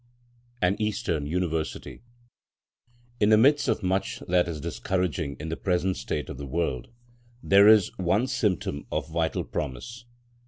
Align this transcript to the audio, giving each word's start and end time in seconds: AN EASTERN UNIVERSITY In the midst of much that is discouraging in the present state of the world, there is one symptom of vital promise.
AN 0.63 0.81
EASTERN 0.81 1.27
UNIVERSITY 1.27 2.01
In 3.19 3.29
the 3.29 3.37
midst 3.37 3.67
of 3.67 3.83
much 3.83 4.19
that 4.27 4.47
is 4.47 4.59
discouraging 4.59 5.35
in 5.39 5.49
the 5.49 5.55
present 5.55 5.95
state 5.95 6.27
of 6.27 6.39
the 6.39 6.47
world, 6.47 6.87
there 7.43 7.67
is 7.67 7.95
one 7.99 8.25
symptom 8.25 8.87
of 8.91 9.07
vital 9.09 9.43
promise. 9.43 10.05